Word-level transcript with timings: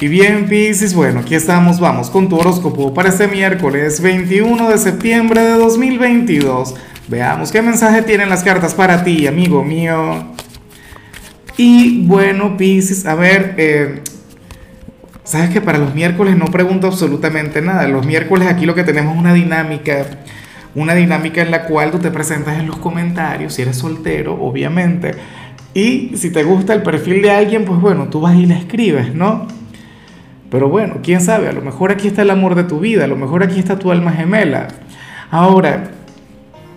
Y 0.00 0.06
bien, 0.06 0.46
Pisces, 0.46 0.94
bueno, 0.94 1.20
aquí 1.20 1.34
estamos, 1.34 1.80
vamos 1.80 2.08
con 2.08 2.28
tu 2.28 2.38
horóscopo 2.38 2.94
para 2.94 3.08
este 3.08 3.26
miércoles 3.26 4.00
21 4.00 4.70
de 4.70 4.78
septiembre 4.78 5.40
de 5.40 5.54
2022. 5.54 6.76
Veamos 7.08 7.50
qué 7.50 7.62
mensaje 7.62 8.02
tienen 8.02 8.28
las 8.28 8.44
cartas 8.44 8.74
para 8.74 9.02
ti, 9.02 9.26
amigo 9.26 9.64
mío. 9.64 10.24
Y 11.56 12.06
bueno, 12.06 12.56
Pisces, 12.56 13.06
a 13.06 13.16
ver, 13.16 13.56
eh, 13.58 14.02
sabes 15.24 15.50
que 15.50 15.60
para 15.60 15.78
los 15.78 15.92
miércoles 15.96 16.36
no 16.36 16.44
pregunto 16.44 16.86
absolutamente 16.86 17.60
nada. 17.60 17.88
Los 17.88 18.06
miércoles 18.06 18.46
aquí 18.46 18.66
lo 18.66 18.76
que 18.76 18.84
tenemos 18.84 19.14
es 19.14 19.20
una 19.20 19.34
dinámica, 19.34 20.06
una 20.76 20.94
dinámica 20.94 21.42
en 21.42 21.50
la 21.50 21.64
cual 21.64 21.90
tú 21.90 21.98
te 21.98 22.12
presentas 22.12 22.56
en 22.60 22.68
los 22.68 22.78
comentarios, 22.78 23.54
si 23.54 23.62
eres 23.62 23.78
soltero, 23.78 24.40
obviamente. 24.40 25.16
Y 25.74 26.12
si 26.14 26.30
te 26.30 26.44
gusta 26.44 26.72
el 26.72 26.82
perfil 26.82 27.20
de 27.20 27.32
alguien, 27.32 27.64
pues 27.64 27.80
bueno, 27.80 28.06
tú 28.06 28.20
vas 28.20 28.36
y 28.36 28.46
le 28.46 28.56
escribes, 28.56 29.12
¿no? 29.12 29.58
Pero 30.50 30.68
bueno, 30.68 30.98
quién 31.02 31.20
sabe, 31.20 31.48
a 31.48 31.52
lo 31.52 31.60
mejor 31.60 31.90
aquí 31.90 32.08
está 32.08 32.22
el 32.22 32.30
amor 32.30 32.54
de 32.54 32.64
tu 32.64 32.80
vida, 32.80 33.04
a 33.04 33.08
lo 33.08 33.16
mejor 33.16 33.42
aquí 33.42 33.58
está 33.58 33.78
tu 33.78 33.90
alma 33.90 34.12
gemela. 34.12 34.68
Ahora, 35.30 35.90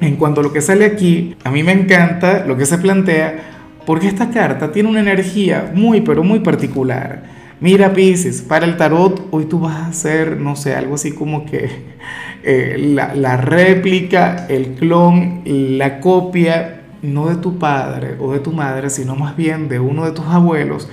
en 0.00 0.16
cuanto 0.16 0.40
a 0.40 0.44
lo 0.44 0.52
que 0.52 0.60
sale 0.60 0.84
aquí, 0.84 1.36
a 1.42 1.50
mí 1.50 1.62
me 1.62 1.72
encanta 1.72 2.44
lo 2.46 2.56
que 2.56 2.66
se 2.66 2.78
plantea 2.78 3.56
porque 3.86 4.08
esta 4.08 4.30
carta 4.30 4.72
tiene 4.72 4.88
una 4.88 5.00
energía 5.00 5.70
muy, 5.74 6.00
pero 6.00 6.22
muy 6.22 6.40
particular. 6.40 7.22
Mira, 7.60 7.92
Pisces, 7.94 8.42
para 8.42 8.66
el 8.66 8.76
tarot 8.76 9.28
hoy 9.30 9.46
tú 9.46 9.60
vas 9.60 9.76
a 9.76 9.86
hacer, 9.86 10.36
no 10.38 10.56
sé, 10.56 10.74
algo 10.74 10.96
así 10.96 11.12
como 11.12 11.46
que 11.46 11.70
eh, 12.44 12.76
la, 12.78 13.14
la 13.14 13.36
réplica, 13.36 14.46
el 14.48 14.74
clon, 14.74 15.42
la 15.44 16.00
copia, 16.00 16.82
no 17.02 17.28
de 17.28 17.36
tu 17.36 17.58
padre 17.58 18.16
o 18.18 18.32
de 18.32 18.40
tu 18.40 18.52
madre, 18.52 18.90
sino 18.90 19.16
más 19.16 19.36
bien 19.36 19.68
de 19.68 19.78
uno 19.78 20.04
de 20.04 20.12
tus 20.12 20.26
abuelos 20.26 20.88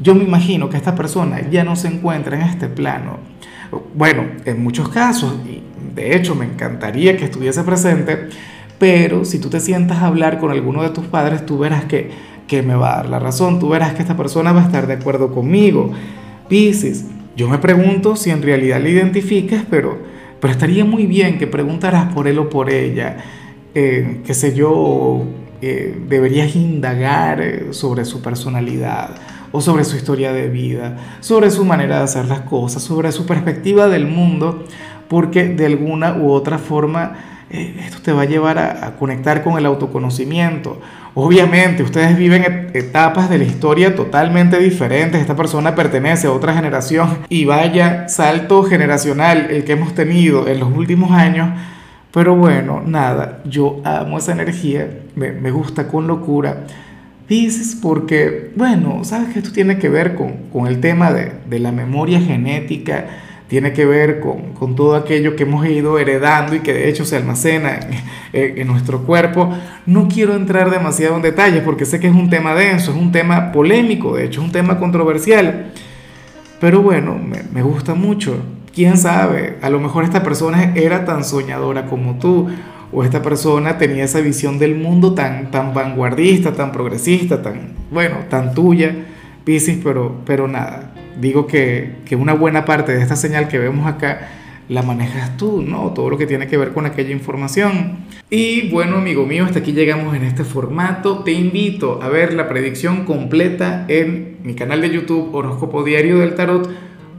yo 0.00 0.14
me 0.14 0.24
imagino 0.24 0.68
que 0.68 0.76
esta 0.76 0.94
persona 0.94 1.48
ya 1.50 1.64
no 1.64 1.76
se 1.76 1.88
encuentra 1.88 2.36
en 2.36 2.42
este 2.42 2.68
plano. 2.68 3.18
Bueno, 3.94 4.24
en 4.44 4.62
muchos 4.62 4.88
casos, 4.88 5.34
y 5.46 5.62
de 5.94 6.16
hecho 6.16 6.34
me 6.34 6.44
encantaría 6.44 7.16
que 7.16 7.24
estuviese 7.24 7.62
presente, 7.64 8.28
pero 8.78 9.24
si 9.24 9.38
tú 9.38 9.48
te 9.48 9.60
sientas 9.60 9.98
a 9.98 10.06
hablar 10.06 10.38
con 10.38 10.50
alguno 10.50 10.82
de 10.82 10.90
tus 10.90 11.06
padres, 11.06 11.46
tú 11.46 11.58
verás 11.58 11.84
que, 11.84 12.10
que 12.46 12.62
me 12.62 12.74
va 12.74 12.94
a 12.94 12.96
dar 12.96 13.08
la 13.08 13.18
razón, 13.18 13.58
tú 13.58 13.68
verás 13.68 13.94
que 13.94 14.02
esta 14.02 14.16
persona 14.16 14.52
va 14.52 14.62
a 14.62 14.66
estar 14.66 14.86
de 14.86 14.94
acuerdo 14.94 15.32
conmigo. 15.32 15.92
Piscis, 16.48 17.06
yo 17.36 17.48
me 17.48 17.58
pregunto 17.58 18.16
si 18.16 18.30
en 18.30 18.42
realidad 18.42 18.80
le 18.80 18.90
identificas, 18.90 19.64
pero, 19.70 19.98
pero 20.40 20.52
estaría 20.52 20.84
muy 20.84 21.06
bien 21.06 21.38
que 21.38 21.46
preguntaras 21.46 22.12
por 22.12 22.28
él 22.28 22.38
o 22.38 22.50
por 22.50 22.70
ella, 22.70 23.16
eh, 23.74 24.20
qué 24.26 24.34
sé 24.34 24.54
yo, 24.54 25.24
eh, 25.62 25.96
deberías 26.08 26.54
indagar 26.56 27.40
eh, 27.40 27.66
sobre 27.70 28.04
su 28.04 28.20
personalidad 28.20 29.14
o 29.52 29.60
sobre 29.60 29.84
su 29.84 29.96
historia 29.96 30.32
de 30.32 30.48
vida, 30.48 30.96
sobre 31.20 31.50
su 31.50 31.64
manera 31.64 31.98
de 31.98 32.04
hacer 32.04 32.24
las 32.26 32.40
cosas, 32.40 32.82
sobre 32.82 33.12
su 33.12 33.26
perspectiva 33.26 33.88
del 33.88 34.06
mundo, 34.06 34.64
porque 35.08 35.48
de 35.48 35.66
alguna 35.66 36.14
u 36.14 36.32
otra 36.32 36.58
forma 36.58 37.12
eh, 37.54 37.76
esto 37.84 37.98
te 38.02 38.12
va 38.12 38.22
a 38.22 38.24
llevar 38.24 38.58
a, 38.58 38.96
conectar 38.96 39.44
con 39.44 39.58
el 39.58 39.66
autoconocimiento. 39.66 40.80
Obviamente, 41.14 41.82
ustedes 41.82 42.16
viven 42.16 42.70
etapas 42.72 43.28
de 43.28 43.36
la 43.36 43.44
historia 43.44 43.94
totalmente 43.94 44.58
diferentes. 44.58 45.20
Esta 45.20 45.36
persona 45.36 45.74
pertenece 45.74 46.28
a 46.28 46.32
otra 46.32 46.54
generación 46.54 47.18
y 47.28 47.44
vaya 47.44 48.08
salto 48.08 48.62
generacional 48.64 49.48
el 49.50 49.64
que 49.64 49.72
hemos 49.72 49.94
tenido 49.94 50.48
en 50.48 50.60
los 50.60 50.72
últimos 50.74 51.10
años. 51.10 51.50
Pero 52.10 52.36
bueno, 52.36 52.82
nada, 52.86 53.42
yo 53.44 53.82
amo 53.84 54.16
esa 54.16 54.32
energía, 54.32 54.88
me, 55.14 55.32
me 55.32 55.50
gusta 55.50 55.88
con 55.88 56.06
locura 56.06 56.64
dices 57.32 57.78
porque, 57.80 58.50
bueno, 58.56 59.04
sabes 59.04 59.32
que 59.32 59.38
esto 59.38 59.52
tiene 59.52 59.78
que 59.78 59.88
ver 59.88 60.14
con, 60.14 60.66
el 60.66 60.80
tema 60.80 61.12
de, 61.12 61.58
la 61.58 61.72
memoria 61.72 62.20
genética, 62.20 63.06
tiene 63.48 63.72
que 63.72 63.86
ver 63.86 64.20
con, 64.20 64.76
todo 64.76 64.96
aquello 64.96 65.34
que 65.34 65.44
hemos 65.44 65.66
ido 65.66 65.98
heredando 65.98 66.54
y 66.54 66.60
que 66.60 66.72
de 66.72 66.88
hecho 66.88 67.04
se 67.04 67.16
almacena 67.16 67.80
en, 68.32 68.66
nuestro 68.66 69.04
cuerpo. 69.04 69.50
No 69.86 70.08
quiero 70.08 70.34
entrar 70.34 70.70
demasiado 70.70 71.16
en 71.16 71.22
detalles 71.22 71.62
porque 71.62 71.86
sé 71.86 72.00
que 72.00 72.08
es 72.08 72.14
un 72.14 72.28
tema 72.28 72.54
denso, 72.54 72.90
es 72.90 72.96
un 72.96 73.12
tema 73.12 73.50
polémico, 73.50 74.16
de 74.16 74.26
hecho 74.26 74.40
es 74.40 74.46
un 74.46 74.52
tema 74.52 74.78
controversial. 74.78 75.72
Pero 76.60 76.82
bueno, 76.82 77.18
me, 77.18 77.42
me 77.52 77.62
gusta 77.62 77.94
mucho. 77.94 78.36
¿Quién 78.74 78.96
sabe? 78.96 79.58
A 79.62 79.70
lo 79.70 79.80
mejor 79.80 80.04
esta 80.04 80.22
persona 80.22 80.72
era 80.74 81.04
tan 81.04 81.24
soñadora 81.24 81.86
como 81.86 82.18
tú 82.18 82.48
o 82.92 83.04
esta 83.04 83.22
persona 83.22 83.78
tenía 83.78 84.04
esa 84.04 84.20
visión 84.20 84.58
del 84.58 84.74
mundo 84.74 85.14
tan, 85.14 85.50
tan 85.50 85.72
vanguardista, 85.74 86.52
tan 86.52 86.72
progresista, 86.72 87.42
tan, 87.42 87.72
bueno, 87.90 88.16
tan 88.28 88.54
tuya, 88.54 88.94
Pisces, 89.44 89.78
pero, 89.82 90.20
pero 90.24 90.46
nada, 90.46 90.92
digo 91.20 91.46
que, 91.46 91.96
que 92.04 92.14
una 92.14 92.34
buena 92.34 92.64
parte 92.64 92.92
de 92.92 93.02
esta 93.02 93.16
señal 93.16 93.48
que 93.48 93.58
vemos 93.58 93.86
acá 93.86 94.28
la 94.68 94.82
manejas 94.82 95.36
tú, 95.36 95.62
¿no? 95.62 95.92
Todo 95.92 96.08
lo 96.10 96.18
que 96.18 96.26
tiene 96.26 96.46
que 96.46 96.56
ver 96.56 96.72
con 96.72 96.86
aquella 96.86 97.10
información. 97.10 97.98
Y 98.30 98.70
bueno, 98.70 98.96
amigo 98.96 99.26
mío, 99.26 99.44
hasta 99.44 99.58
aquí 99.58 99.72
llegamos 99.72 100.14
en 100.14 100.24
este 100.24 100.44
formato. 100.44 101.24
Te 101.24 101.32
invito 101.32 102.00
a 102.02 102.08
ver 102.08 102.32
la 102.32 102.48
predicción 102.48 103.04
completa 103.04 103.84
en 103.88 104.38
mi 104.42 104.54
canal 104.54 104.80
de 104.80 104.90
YouTube 104.90 105.34
Horóscopo 105.34 105.82
Diario 105.82 106.18
del 106.18 106.34
Tarot 106.34 106.70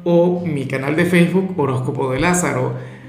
o 0.03 0.43
mi 0.45 0.65
canal 0.65 0.95
de 0.95 1.05
Facebook 1.05 1.53
Horóscopo 1.57 2.11
de 2.11 2.19
Lázaro. 2.19 2.73